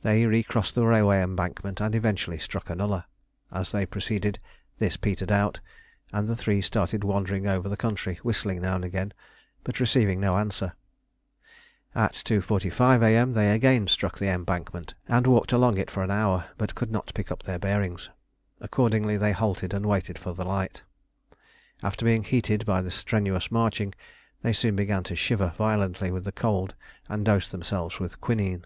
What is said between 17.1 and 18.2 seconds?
pick up their bearings.